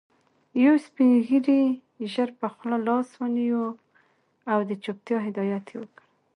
يو 0.63 0.73
سپين 0.85 1.09
ږيري 1.27 1.61
ژر 2.13 2.29
پر 2.39 2.49
خوله 2.55 2.77
لاس 2.87 3.07
ونيو 3.19 3.65
او 4.51 4.59
د 4.69 4.71
چوپتيا 4.83 5.17
هدایت 5.27 5.65
يې 5.71 5.77
وکړ. 5.79 6.01